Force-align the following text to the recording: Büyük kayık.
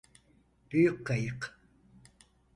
Büyük 0.71 1.05
kayık. 1.05 1.59